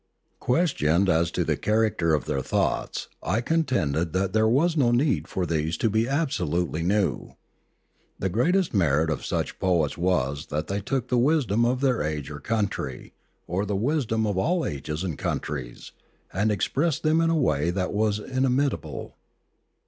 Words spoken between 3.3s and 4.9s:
contended that there was no